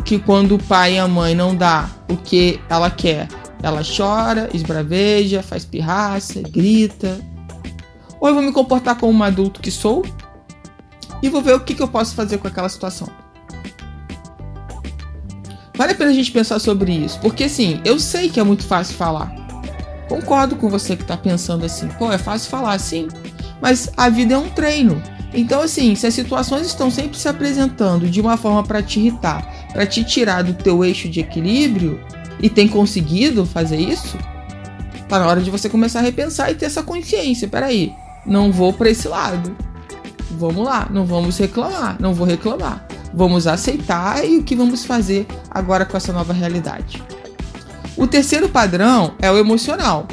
que 0.05 0.19
quando 0.19 0.57
o 0.57 0.59
pai 0.59 0.95
e 0.95 0.99
a 0.99 1.09
mãe 1.09 1.35
não 1.35 1.55
dá 1.55 1.89
o 2.09 2.17
que 2.17 2.61
ela 2.69 2.91
quer, 2.91 3.29
ela 3.63 3.83
chora, 3.85 4.51
esbraveja, 4.53 5.43
faz 5.43 5.65
pirraça, 5.65 6.43
grita. 6.43 7.21
Ou 8.21 8.29
eu 8.29 8.35
vou 8.35 8.43
me 8.43 8.53
comportar 8.53 8.97
como 8.99 9.13
um 9.19 9.23
adulto 9.23 9.61
que 9.61 9.71
sou 9.71 10.05
e 11.23 11.29
vou 11.29 11.41
ver 11.41 11.55
o 11.55 11.61
que, 11.61 11.75
que 11.75 11.83
eu 11.83 11.89
posso 11.89 12.15
fazer 12.15 12.39
com 12.39 12.49
aquela 12.49 12.69
situação. 12.69 13.09
Vale 15.77 15.93
a 15.93 15.95
pena 15.95 16.11
a 16.11 16.15
gente 16.15 16.31
pensar 16.31 16.59
sobre 16.59 16.93
isso, 16.93 17.19
porque 17.21 17.45
assim, 17.45 17.81
eu 17.85 17.99
sei 17.99 18.29
que 18.29 18.39
é 18.39 18.43
muito 18.43 18.65
fácil 18.65 18.95
falar. 18.97 19.42
Concordo 20.13 20.57
com 20.57 20.69
você 20.69 20.95
que 20.95 21.01
está 21.01 21.17
pensando 21.17 21.65
assim, 21.65 21.89
pô, 21.89 22.13
é 22.13 22.19
fácil 22.19 22.51
falar 22.51 22.75
assim, 22.75 23.09
mas 23.63 23.91
a 23.97 24.11
vida 24.11 24.35
é 24.35 24.37
um 24.37 24.51
treino. 24.51 25.03
Então, 25.33 25.63
assim, 25.63 25.95
se 25.95 26.07
as 26.07 26.13
situações 26.13 26.67
estão 26.67 26.91
sempre 26.91 27.19
se 27.19 27.27
apresentando 27.27 28.07
de 28.11 28.21
uma 28.21 28.37
forma 28.37 28.63
para 28.63 28.83
te 28.83 29.01
irritar, 29.01 29.71
para 29.73 29.87
te 29.87 30.05
tirar 30.05 30.43
do 30.43 30.53
teu 30.53 30.85
eixo 30.85 31.09
de 31.09 31.21
equilíbrio, 31.21 31.99
e 32.43 32.51
tem 32.51 32.69
conseguido 32.69 33.47
fazer 33.47 33.79
isso, 33.79 34.19
tá 35.09 35.19
na 35.19 35.27
hora 35.27 35.41
de 35.41 35.51
você 35.51 35.71
começar 35.71 36.01
a 36.01 36.03
repensar 36.03 36.51
e 36.51 36.57
ter 36.57 36.67
essa 36.67 36.83
consciência. 36.83 37.49
Peraí, 37.49 37.95
não 38.27 38.53
vou 38.53 38.71
para 38.71 38.91
esse 38.91 39.09
lado. 39.09 39.57
Vamos 40.33 40.63
lá, 40.63 40.89
não 40.91 41.07
vamos 41.07 41.39
reclamar, 41.39 41.97
não 41.99 42.13
vou 42.13 42.27
reclamar. 42.27 42.87
Vamos 43.15 43.47
aceitar 43.47 44.23
e 44.29 44.37
o 44.37 44.43
que 44.43 44.55
vamos 44.55 44.85
fazer 44.85 45.27
agora 45.51 45.87
com 45.87 45.97
essa 45.97 46.13
nova 46.13 46.35
realidade. 46.35 47.03
O 47.97 48.07
terceiro 48.07 48.49
padrão 48.49 49.15
é 49.21 49.31
o 49.31 49.37
emocional. 49.37 50.07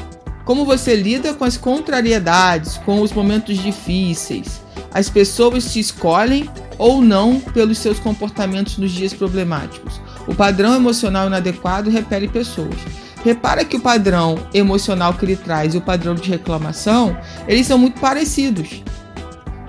Como 0.43 0.65
você 0.65 0.95
lida 0.95 1.33
com 1.33 1.45
as 1.45 1.57
contrariedades, 1.57 2.77
com 2.77 3.01
os 3.01 3.11
momentos 3.13 3.57
difíceis, 3.57 4.61
as 4.93 5.09
pessoas 5.09 5.71
te 5.71 5.79
escolhem 5.79 6.49
ou 6.77 7.01
não 7.01 7.39
pelos 7.39 7.77
seus 7.77 7.99
comportamentos 7.99 8.77
nos 8.77 8.91
dias 8.91 9.13
problemáticos. 9.13 10.01
O 10.27 10.35
padrão 10.35 10.73
emocional 10.75 11.27
inadequado 11.27 11.89
repele 11.89 12.27
pessoas. 12.27 12.75
Repara 13.23 13.65
que 13.65 13.75
o 13.75 13.81
padrão 13.81 14.37
emocional 14.53 15.13
que 15.13 15.25
ele 15.25 15.35
traz 15.35 15.73
e 15.73 15.77
o 15.77 15.81
padrão 15.81 16.15
de 16.15 16.29
reclamação, 16.29 17.17
eles 17.47 17.67
são 17.67 17.77
muito 17.77 17.99
parecidos. 17.99 18.81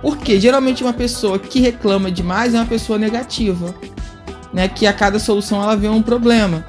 Porque 0.01 0.41
geralmente 0.41 0.83
uma 0.83 0.93
pessoa 0.93 1.39
que 1.39 1.61
reclama 1.61 2.11
demais 2.11 2.55
é 2.55 2.59
uma 2.59 2.67
pessoa 2.67 2.99
negativa, 2.99 3.75
né? 4.53 4.69
Que 4.69 4.87
a 4.87 4.93
cada 4.93 5.19
solução 5.19 5.63
ela 5.63 5.77
vê 5.77 5.89
um 5.89 6.03
problema. 6.03 6.65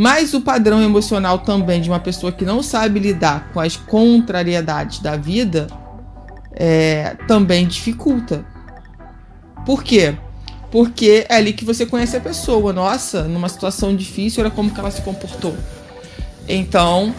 Mas 0.00 0.32
o 0.32 0.40
padrão 0.40 0.80
emocional 0.80 1.40
também 1.40 1.80
de 1.80 1.90
uma 1.90 1.98
pessoa 1.98 2.30
que 2.30 2.44
não 2.44 2.62
sabe 2.62 3.00
lidar 3.00 3.50
com 3.52 3.58
as 3.58 3.76
contrariedades 3.76 5.00
da 5.00 5.16
vida 5.16 5.66
é, 6.52 7.16
também 7.26 7.66
dificulta. 7.66 8.46
Por 9.66 9.82
quê? 9.82 10.16
Porque 10.70 11.26
é 11.28 11.34
ali 11.34 11.52
que 11.52 11.64
você 11.64 11.84
conhece 11.84 12.16
a 12.16 12.20
pessoa. 12.20 12.72
Nossa, 12.72 13.24
numa 13.24 13.48
situação 13.48 13.96
difícil, 13.96 14.44
olha 14.44 14.52
como 14.52 14.70
que 14.70 14.78
ela 14.78 14.92
se 14.92 15.02
comportou. 15.02 15.56
Então, 16.48 17.12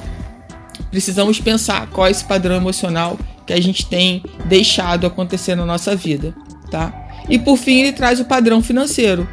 precisamos 0.90 1.38
pensar 1.38 1.86
qual 1.88 2.08
é 2.08 2.12
esse 2.12 2.24
padrão 2.24 2.56
emocional 2.56 3.20
que 3.46 3.52
a 3.52 3.62
gente 3.62 3.88
tem 3.88 4.24
deixado 4.46 5.06
acontecer 5.06 5.54
na 5.54 5.66
nossa 5.66 5.98
vida, 5.98 6.34
tá? 6.72 6.94
E 7.28 7.38
por 7.38 7.58
fim, 7.58 7.82
ele 7.82 7.92
traz 7.92 8.22
o 8.22 8.26
padrão 8.26 8.64
financeiro. 8.64 9.28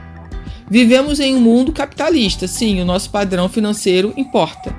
Vivemos 0.68 1.20
em 1.20 1.34
um 1.34 1.40
mundo 1.40 1.72
capitalista, 1.72 2.48
sim, 2.48 2.80
o 2.80 2.84
nosso 2.84 3.10
padrão 3.10 3.48
financeiro 3.48 4.12
importa. 4.16 4.74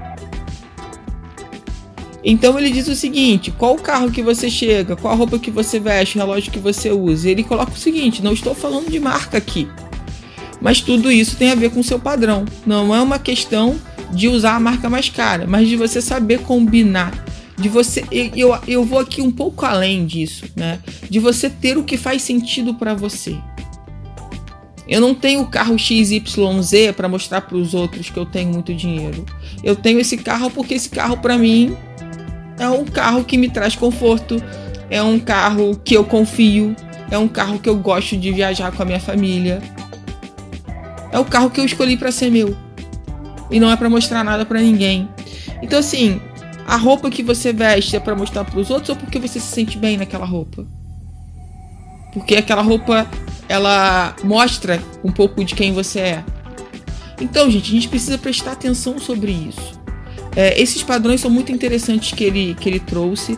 Então 2.23 2.59
ele 2.59 2.69
diz 2.69 2.89
o 2.89 2.95
seguinte: 2.95 3.51
qual 3.51 3.75
o 3.75 3.81
carro 3.81 4.11
que 4.11 4.21
você 4.21 4.49
chega, 4.49 4.97
qual 4.97 5.13
a 5.13 5.15
roupa 5.15 5.39
que 5.39 5.49
você 5.49 5.79
veste, 5.79 6.17
o 6.17 6.19
relógio 6.19 6.51
que 6.51 6.59
você 6.59 6.91
usa. 6.91 7.29
Ele 7.29 7.41
coloca 7.41 7.71
o 7.71 7.77
seguinte: 7.77 8.21
não 8.21 8.33
estou 8.33 8.53
falando 8.53 8.91
de 8.91 8.99
marca 8.99 9.37
aqui. 9.37 9.67
Mas 10.59 10.81
tudo 10.81 11.09
isso 11.09 11.37
tem 11.37 11.51
a 11.51 11.55
ver 11.55 11.71
com 11.71 11.79
o 11.79 11.83
seu 11.83 11.99
padrão. 11.99 12.43
Não 12.65 12.93
é 12.93 13.01
uma 13.01 13.17
questão 13.17 13.79
de 14.11 14.27
usar 14.27 14.55
a 14.55 14.59
marca 14.59 14.89
mais 14.89 15.09
cara, 15.09 15.45
mas 15.47 15.69
de 15.69 15.77
você 15.77 16.01
saber 16.01 16.39
combinar. 16.41 17.25
De 17.57 17.69
você. 17.69 18.03
Eu, 18.11 18.57
eu 18.67 18.83
vou 18.83 18.99
aqui 18.99 19.21
um 19.21 19.31
pouco 19.31 19.65
além 19.65 20.05
disso, 20.05 20.45
né? 20.53 20.79
De 21.09 21.19
você 21.19 21.49
ter 21.49 21.77
o 21.77 21.83
que 21.83 21.95
faz 21.95 22.23
sentido 22.23 22.73
para 22.73 22.93
você. 22.93 23.37
Eu 24.87 25.01
não 25.01 25.13
tenho 25.13 25.41
o 25.41 25.47
carro 25.47 25.77
XYZ 25.77 26.21
para 26.95 27.09
mostrar 27.09 27.41
para 27.41 27.57
os 27.57 27.73
outros 27.73 28.09
que 28.09 28.17
eu 28.17 28.25
tenho 28.25 28.53
muito 28.53 28.73
dinheiro. 28.73 29.25
Eu 29.63 29.75
tenho 29.75 29.99
esse 29.99 30.17
carro 30.17 30.49
porque 30.49 30.75
esse 30.75 30.89
carro 30.89 31.17
para 31.17 31.37
mim 31.37 31.75
é 32.57 32.69
um 32.69 32.85
carro 32.85 33.23
que 33.23 33.37
me 33.37 33.49
traz 33.49 33.75
conforto, 33.75 34.41
é 34.89 35.03
um 35.03 35.19
carro 35.19 35.79
que 35.83 35.95
eu 35.95 36.05
confio, 36.05 36.75
é 37.11 37.17
um 37.17 37.27
carro 37.27 37.59
que 37.59 37.67
eu 37.67 37.75
gosto 37.75 38.17
de 38.17 38.31
viajar 38.31 38.71
com 38.71 38.81
a 38.81 38.85
minha 38.85 38.99
família. 38.99 39.61
É 41.11 41.19
o 41.19 41.25
carro 41.25 41.49
que 41.49 41.59
eu 41.59 41.65
escolhi 41.65 41.97
para 41.97 42.11
ser 42.11 42.31
meu. 42.31 42.55
E 43.51 43.59
não 43.59 43.71
é 43.71 43.75
para 43.75 43.89
mostrar 43.89 44.23
nada 44.23 44.45
para 44.45 44.61
ninguém. 44.61 45.09
Então 45.61 45.79
assim, 45.79 46.21
a 46.65 46.77
roupa 46.77 47.09
que 47.09 47.23
você 47.23 47.51
veste 47.51 47.95
é 47.95 47.99
para 47.99 48.15
mostrar 48.15 48.45
para 48.45 48.59
os 48.59 48.69
outros 48.69 48.89
ou 48.89 48.95
porque 48.95 49.19
você 49.19 49.39
se 49.39 49.47
sente 49.47 49.77
bem 49.77 49.97
naquela 49.97 50.25
roupa? 50.25 50.65
Porque 52.13 52.35
aquela 52.35 52.61
roupa 52.61 53.07
ela 53.47 54.15
mostra 54.23 54.81
um 55.03 55.11
pouco 55.11 55.43
de 55.43 55.55
quem 55.55 55.73
você 55.73 55.99
é. 55.99 56.23
Então, 57.19 57.49
gente, 57.49 57.69
a 57.69 57.73
gente 57.73 57.87
precisa 57.87 58.17
prestar 58.17 58.51
atenção 58.51 58.99
sobre 58.99 59.31
isso. 59.31 59.79
É, 60.35 60.59
esses 60.61 60.83
padrões 60.83 61.21
são 61.21 61.31
muito 61.31 61.51
interessantes 61.51 62.13
que 62.13 62.23
ele, 62.23 62.55
que 62.59 62.69
ele 62.69 62.79
trouxe. 62.79 63.37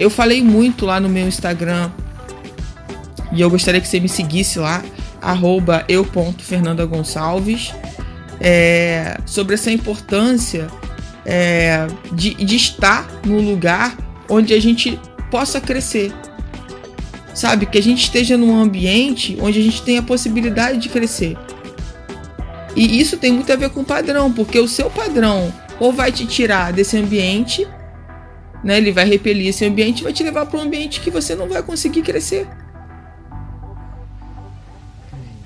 Eu 0.00 0.08
falei 0.08 0.42
muito 0.42 0.86
lá 0.86 0.98
no 0.98 1.08
meu 1.08 1.28
Instagram 1.28 1.90
e 3.32 3.40
eu 3.40 3.50
gostaria 3.50 3.80
que 3.80 3.88
você 3.88 4.00
me 4.00 4.08
seguisse 4.08 4.58
lá, 4.58 4.82
arroba 5.20 5.84
eu.fernandagonçalves, 5.88 7.74
é, 8.40 9.18
sobre 9.26 9.54
essa 9.54 9.70
importância 9.70 10.68
é, 11.26 11.86
de, 12.12 12.32
de 12.34 12.56
estar 12.56 13.06
no 13.26 13.40
lugar 13.40 13.96
onde 14.28 14.54
a 14.54 14.60
gente 14.60 14.98
possa 15.30 15.60
crescer. 15.60 16.12
Sabe? 17.38 17.66
Que 17.66 17.78
a 17.78 17.82
gente 17.82 18.02
esteja 18.02 18.36
num 18.36 18.60
ambiente 18.60 19.38
onde 19.40 19.60
a 19.60 19.62
gente 19.62 19.80
tem 19.82 19.96
a 19.96 20.02
possibilidade 20.02 20.78
de 20.78 20.88
crescer. 20.88 21.36
E 22.74 22.98
isso 22.98 23.16
tem 23.16 23.30
muito 23.30 23.52
a 23.52 23.54
ver 23.54 23.70
com 23.70 23.82
o 23.82 23.84
padrão, 23.84 24.32
porque 24.32 24.58
o 24.58 24.66
seu 24.66 24.90
padrão 24.90 25.54
ou 25.78 25.92
vai 25.92 26.10
te 26.10 26.26
tirar 26.26 26.72
desse 26.72 26.96
ambiente, 26.96 27.64
né? 28.64 28.78
Ele 28.78 28.90
vai 28.90 29.04
repelir 29.04 29.50
esse 29.50 29.64
ambiente 29.64 30.02
vai 30.02 30.12
te 30.12 30.24
levar 30.24 30.46
para 30.46 30.58
um 30.58 30.62
ambiente 30.62 31.00
que 31.00 31.12
você 31.12 31.36
não 31.36 31.48
vai 31.48 31.62
conseguir 31.62 32.02
crescer. 32.02 32.44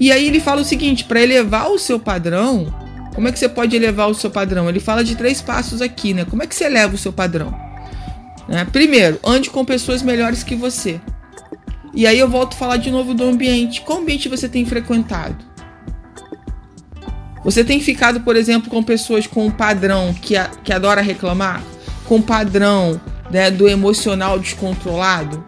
E 0.00 0.10
aí 0.10 0.28
ele 0.28 0.40
fala 0.40 0.62
o 0.62 0.64
seguinte, 0.64 1.04
para 1.04 1.20
elevar 1.20 1.70
o 1.70 1.78
seu 1.78 2.00
padrão, 2.00 2.74
como 3.14 3.28
é 3.28 3.32
que 3.32 3.38
você 3.38 3.50
pode 3.50 3.76
elevar 3.76 4.08
o 4.08 4.14
seu 4.14 4.30
padrão? 4.30 4.66
Ele 4.66 4.80
fala 4.80 5.04
de 5.04 5.14
três 5.14 5.42
passos 5.42 5.82
aqui, 5.82 6.14
né? 6.14 6.24
Como 6.24 6.42
é 6.42 6.46
que 6.46 6.54
você 6.54 6.64
eleva 6.64 6.94
o 6.94 6.98
seu 6.98 7.12
padrão? 7.12 7.54
Né? 8.48 8.66
Primeiro, 8.72 9.20
ande 9.22 9.50
com 9.50 9.62
pessoas 9.62 10.00
melhores 10.00 10.42
que 10.42 10.54
você. 10.54 10.98
E 11.94 12.06
aí 12.06 12.18
eu 12.18 12.28
volto 12.28 12.54
a 12.54 12.56
falar 12.56 12.78
de 12.78 12.90
novo 12.90 13.12
do 13.12 13.24
ambiente. 13.24 13.82
Qual 13.82 13.98
ambiente 13.98 14.28
você 14.28 14.48
tem 14.48 14.64
frequentado? 14.64 15.36
Você 17.44 17.64
tem 17.64 17.80
ficado, 17.80 18.20
por 18.20 18.36
exemplo, 18.36 18.70
com 18.70 18.82
pessoas 18.82 19.26
com 19.26 19.46
um 19.46 19.50
padrão 19.50 20.14
que, 20.14 20.36
a, 20.36 20.46
que 20.62 20.72
adora 20.72 21.00
reclamar? 21.00 21.62
Com 22.06 22.16
um 22.16 22.22
padrão 22.22 23.00
né, 23.30 23.50
do 23.50 23.68
emocional 23.68 24.38
descontrolado? 24.38 25.44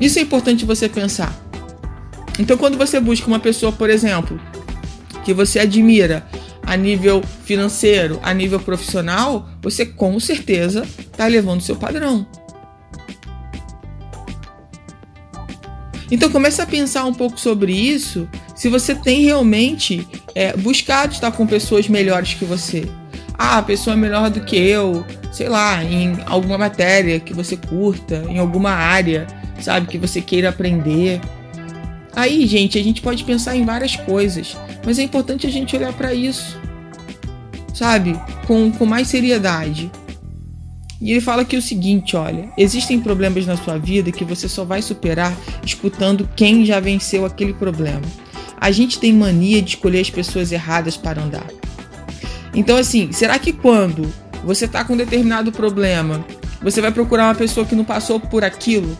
Isso 0.00 0.18
é 0.18 0.22
importante 0.22 0.64
você 0.64 0.88
pensar. 0.88 1.34
Então, 2.38 2.56
quando 2.56 2.76
você 2.76 3.00
busca 3.00 3.26
uma 3.26 3.40
pessoa, 3.40 3.72
por 3.72 3.90
exemplo, 3.90 4.40
que 5.24 5.32
você 5.32 5.58
admira 5.58 6.26
a 6.68 6.76
nível 6.76 7.22
financeiro, 7.44 8.20
a 8.22 8.34
nível 8.34 8.60
profissional, 8.60 9.48
você 9.62 9.86
com 9.86 10.20
certeza 10.20 10.82
está 10.98 11.26
elevando 11.26 11.60
o 11.60 11.64
seu 11.64 11.74
padrão. 11.74 12.26
Então 16.10 16.30
comece 16.30 16.60
a 16.60 16.66
pensar 16.66 17.06
um 17.06 17.14
pouco 17.14 17.40
sobre 17.40 17.72
isso, 17.72 18.28
se 18.54 18.68
você 18.68 18.94
tem 18.94 19.24
realmente 19.24 20.06
é, 20.34 20.54
buscado 20.54 21.14
estar 21.14 21.32
com 21.32 21.46
pessoas 21.46 21.88
melhores 21.88 22.34
que 22.34 22.44
você. 22.44 22.86
Ah, 23.38 23.58
a 23.58 23.62
pessoa 23.62 23.94
é 23.94 23.96
melhor 23.96 24.28
do 24.28 24.42
que 24.42 24.56
eu, 24.56 25.06
sei 25.32 25.48
lá, 25.48 25.82
em 25.82 26.18
alguma 26.26 26.58
matéria 26.58 27.18
que 27.18 27.32
você 27.32 27.56
curta, 27.56 28.26
em 28.28 28.38
alguma 28.38 28.72
área, 28.72 29.26
sabe, 29.58 29.86
que 29.86 29.96
você 29.96 30.20
queira 30.20 30.50
aprender. 30.50 31.18
Aí, 32.14 32.46
gente, 32.46 32.78
a 32.78 32.82
gente 32.82 33.00
pode 33.00 33.24
pensar 33.24 33.56
em 33.56 33.64
várias 33.64 33.96
coisas, 33.96 34.56
mas 34.88 34.98
é 34.98 35.02
importante 35.02 35.46
a 35.46 35.50
gente 35.50 35.76
olhar 35.76 35.92
para 35.92 36.14
isso, 36.14 36.58
sabe, 37.74 38.18
com, 38.46 38.72
com 38.72 38.86
mais 38.86 39.06
seriedade. 39.06 39.90
E 40.98 41.10
ele 41.10 41.20
fala 41.20 41.42
aqui 41.42 41.58
o 41.58 41.60
seguinte: 41.60 42.16
olha, 42.16 42.48
existem 42.56 42.98
problemas 42.98 43.44
na 43.44 43.54
sua 43.54 43.76
vida 43.76 44.10
que 44.10 44.24
você 44.24 44.48
só 44.48 44.64
vai 44.64 44.80
superar 44.80 45.36
escutando 45.62 46.26
quem 46.34 46.64
já 46.64 46.80
venceu 46.80 47.26
aquele 47.26 47.52
problema. 47.52 48.00
A 48.58 48.70
gente 48.70 48.98
tem 48.98 49.12
mania 49.12 49.60
de 49.60 49.74
escolher 49.74 50.00
as 50.00 50.08
pessoas 50.08 50.52
erradas 50.52 50.96
para 50.96 51.22
andar. 51.22 51.46
Então, 52.54 52.78
assim, 52.78 53.12
será 53.12 53.38
que 53.38 53.52
quando 53.52 54.10
você 54.42 54.64
está 54.64 54.86
com 54.86 54.94
um 54.94 54.96
determinado 54.96 55.52
problema, 55.52 56.24
você 56.62 56.80
vai 56.80 56.92
procurar 56.92 57.26
uma 57.26 57.34
pessoa 57.34 57.66
que 57.66 57.76
não 57.76 57.84
passou 57.84 58.18
por 58.18 58.42
aquilo? 58.42 58.96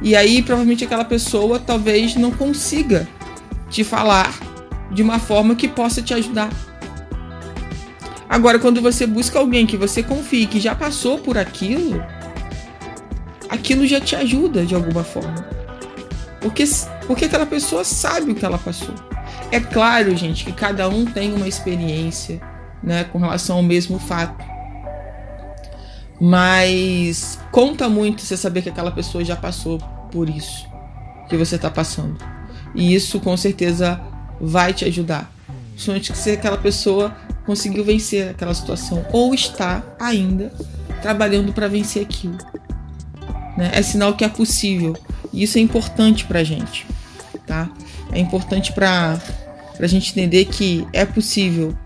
E 0.00 0.16
aí, 0.16 0.40
provavelmente, 0.40 0.84
aquela 0.84 1.04
pessoa 1.04 1.58
talvez 1.58 2.16
não 2.16 2.30
consiga 2.30 3.06
te 3.68 3.84
falar 3.84 4.45
de 4.96 5.02
uma 5.02 5.18
forma 5.18 5.54
que 5.54 5.68
possa 5.68 6.00
te 6.00 6.14
ajudar. 6.14 6.50
Agora, 8.26 8.58
quando 8.58 8.80
você 8.80 9.06
busca 9.06 9.38
alguém 9.38 9.66
que 9.66 9.76
você 9.76 10.02
confie, 10.02 10.46
que 10.46 10.58
já 10.58 10.74
passou 10.74 11.18
por 11.18 11.36
aquilo, 11.36 12.02
aquilo 13.48 13.86
já 13.86 14.00
te 14.00 14.16
ajuda 14.16 14.64
de 14.64 14.74
alguma 14.74 15.04
forma. 15.04 15.46
Porque, 16.40 16.64
porque 17.06 17.26
aquela 17.26 17.44
pessoa 17.44 17.84
sabe 17.84 18.32
o 18.32 18.34
que 18.34 18.44
ela 18.44 18.56
passou. 18.56 18.94
É 19.52 19.60
claro, 19.60 20.16
gente, 20.16 20.46
que 20.46 20.52
cada 20.52 20.88
um 20.88 21.04
tem 21.04 21.34
uma 21.34 21.46
experiência 21.46 22.40
né, 22.82 23.04
com 23.04 23.18
relação 23.18 23.58
ao 23.58 23.62
mesmo 23.62 23.98
fato. 23.98 24.42
Mas 26.18 27.38
conta 27.52 27.86
muito 27.86 28.22
você 28.22 28.36
saber 28.36 28.62
que 28.62 28.70
aquela 28.70 28.90
pessoa 28.90 29.22
já 29.22 29.36
passou 29.36 29.78
por 30.10 30.30
isso 30.30 30.66
que 31.28 31.36
você 31.36 31.56
está 31.56 31.70
passando. 31.70 32.16
E 32.74 32.94
isso 32.94 33.20
com 33.20 33.36
certeza 33.36 34.00
vai 34.40 34.72
te 34.72 34.84
ajudar. 34.84 35.32
Principalmente 35.70 36.12
que 36.12 36.18
se 36.18 36.30
aquela 36.30 36.56
pessoa 36.56 37.14
conseguiu 37.44 37.84
vencer 37.84 38.30
aquela 38.30 38.54
situação 38.54 39.06
ou 39.12 39.34
está 39.34 39.82
ainda 40.00 40.52
trabalhando 41.02 41.52
para 41.52 41.68
vencer 41.68 42.02
aquilo. 42.02 42.38
Né? 43.56 43.70
É 43.72 43.82
sinal 43.82 44.14
que 44.14 44.24
é 44.24 44.28
possível. 44.28 44.96
E 45.32 45.42
isso 45.42 45.58
é 45.58 45.60
importante 45.60 46.24
para 46.24 46.42
gente, 46.42 46.86
tá? 47.46 47.70
É 48.12 48.18
importante 48.18 48.72
para 48.72 49.20
a 49.78 49.86
gente 49.86 50.10
entender 50.10 50.46
que 50.46 50.86
é 50.92 51.04
possível, 51.04 51.76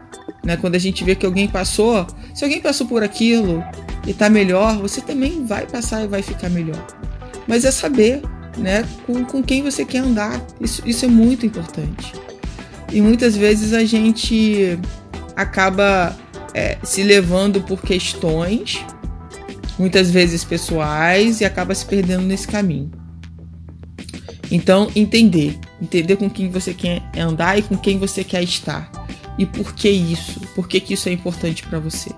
né? 0.45 0.57
Quando 0.57 0.75
a 0.75 0.79
gente 0.79 1.03
vê 1.03 1.15
que 1.15 1.27
alguém 1.27 1.49
passou, 1.49 2.07
se 2.35 2.45
alguém 2.45 2.61
passou 2.61 2.87
por 2.87 3.03
aquilo 3.03 3.65
e 4.07 4.11
está 4.11 4.29
melhor, 4.29 4.79
você 4.79 5.01
também 5.01 5.45
vai 5.45 5.67
passar 5.67 6.05
e 6.05 6.07
vai 6.07 6.23
ficar 6.23 6.49
melhor. 6.49 6.87
Mas 7.47 7.65
é 7.65 7.71
saber, 7.71 8.23
né? 8.57 8.87
Com, 9.07 9.25
com 9.25 9.43
quem 9.43 9.63
você 9.63 9.85
quer 9.85 9.99
andar. 9.99 10.41
Isso, 10.61 10.83
isso 10.87 11.05
é 11.05 11.09
muito 11.09 11.45
importante. 11.45 12.13
E 12.93 13.01
muitas 13.01 13.37
vezes 13.37 13.73
a 13.73 13.85
gente 13.85 14.79
acaba 15.37 16.17
é, 16.55 16.79
se 16.83 17.03
levando 17.03 17.61
por 17.63 17.83
questões, 17.83 18.85
muitas 19.79 20.11
vezes 20.11 20.45
pessoais, 20.45 21.41
e 21.41 21.45
acaba 21.45 21.75
se 21.75 21.87
perdendo 21.87 22.25
nesse 22.25 22.49
caminho. 22.49 22.91
Então, 24.51 24.91
entender. 24.97 25.59
Entender 25.81 26.17
com 26.17 26.29
quem 26.29 26.51
você 26.51 26.75
quer 26.75 27.03
andar 27.17 27.59
e 27.59 27.63
com 27.63 27.77
quem 27.77 27.99
você 27.99 28.25
quer 28.25 28.43
estar. 28.43 28.91
E 29.39 29.47
por 29.47 29.73
que 29.75 29.89
isso? 29.89 30.41
Por 30.55 30.69
que, 30.69 30.81
que 30.81 30.95
isso 30.95 31.09
é 31.09 31.13
importante 31.13 31.63
para 31.63 31.79
você? 31.79 32.11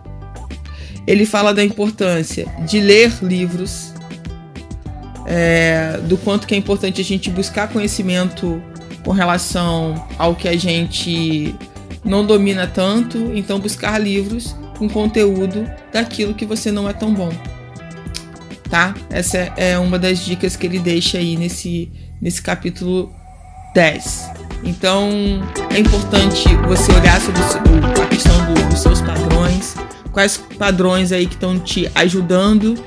Ele 1.07 1.27
fala 1.27 1.53
da 1.53 1.63
importância 1.63 2.47
de 2.67 2.81
ler 2.81 3.13
livros, 3.23 3.93
é, 5.27 6.01
do 6.09 6.17
quanto 6.17 6.47
que 6.47 6.55
é 6.55 6.57
importante 6.57 7.01
a 7.01 7.05
gente 7.05 7.31
buscar 7.31 7.69
conhecimento 7.69 8.63
com 9.05 9.11
relação 9.11 10.07
ao 10.19 10.35
que 10.35 10.49
a 10.49 10.57
gente 10.57 11.55
não 12.05 12.25
domina 12.25 12.67
tanto, 12.67 13.31
então 13.35 13.59
buscar 13.59 13.99
livros 13.99 14.57
com 14.79 14.89
conteúdo 14.89 15.69
daquilo 15.93 16.35
que 16.35 16.45
você 16.45 16.73
não 16.73 16.89
é 16.89 16.93
tão 16.93 17.13
bom. 17.13 17.33
Tá? 18.69 18.95
Essa 19.11 19.39
é 19.57 19.79
uma 19.79 19.99
das 19.99 20.25
dicas 20.25 20.57
que 20.57 20.67
ele 20.67 20.79
deixa 20.79 21.19
aí 21.19 21.37
nesse, 21.37 21.91
nesse 22.21 22.41
capítulo 22.41 23.13
10. 23.75 24.31
Então 24.65 25.11
é 25.71 25.79
importante 25.79 26.49
você 26.67 26.93
olhar 26.93 27.21
sobre 27.21 27.43
a 28.01 28.07
questão 28.07 28.55
do, 28.55 28.69
dos 28.69 28.81
seus 28.81 29.01
padrões, 29.01 29.75
quais 30.13 30.39
padrões 30.59 31.13
aí 31.13 31.27
que 31.27 31.35
estão 31.35 31.59
te 31.59 31.91
ajudando 31.95 32.83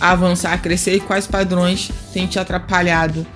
a 0.00 0.10
avançar, 0.10 0.52
a 0.52 0.58
crescer 0.58 0.96
e 0.96 1.00
quais 1.00 1.26
padrões 1.26 1.90
têm 2.12 2.26
te 2.26 2.38
atrapalhado 2.38 3.26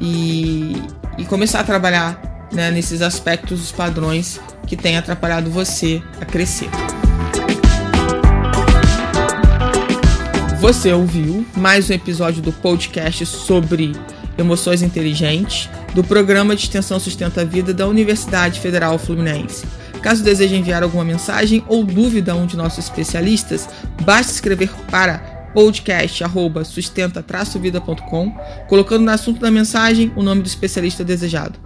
e, 0.00 0.82
e 1.20 1.24
começar 1.26 1.60
a 1.60 1.64
trabalhar 1.64 2.48
né, 2.50 2.70
nesses 2.70 3.02
aspectos 3.02 3.60
dos 3.60 3.70
padrões 3.70 4.40
que 4.66 4.74
tem 4.74 4.96
atrapalhado 4.96 5.50
você 5.50 6.02
a 6.18 6.24
crescer. 6.24 6.70
Você 10.58 10.92
ouviu 10.92 11.46
mais 11.54 11.90
um 11.90 11.92
episódio 11.92 12.42
do 12.42 12.52
podcast 12.52 13.26
sobre 13.26 13.92
emoções 14.38 14.80
inteligentes 14.80 15.68
do 15.94 16.02
programa 16.02 16.56
de 16.56 16.62
extensão 16.62 16.98
Sustenta 16.98 17.42
a 17.42 17.44
Vida 17.44 17.74
da 17.74 17.86
Universidade 17.86 18.58
Federal 18.58 18.98
Fluminense. 18.98 19.66
Caso 20.02 20.24
deseje 20.24 20.56
enviar 20.56 20.82
alguma 20.82 21.04
mensagem 21.04 21.62
ou 21.68 21.84
dúvida 21.84 22.32
a 22.32 22.34
um 22.34 22.46
de 22.46 22.56
nossos 22.56 22.78
especialistas, 22.78 23.68
basta 24.02 24.32
escrever 24.32 24.70
para 24.90 25.39
podcast@sustenta-vida.com, 25.54 28.32
colocando 28.68 29.04
no 29.04 29.10
assunto 29.10 29.40
da 29.40 29.50
mensagem 29.50 30.12
o 30.16 30.22
nome 30.22 30.42
do 30.42 30.46
especialista 30.46 31.04
desejado. 31.04 31.58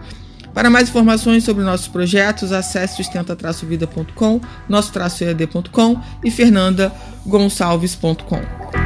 Para 0.55 0.71
mais 0.71 0.89
informações 0.89 1.43
sobre 1.43 1.65
nossos 1.65 1.89
projetos, 1.89 2.53
acesse 2.53 2.95
sustenta-vida.com, 2.97 4.41
nosso-ead.com 4.69 6.01
e 6.25 6.31
fernandagonçalves.com. 6.31 8.84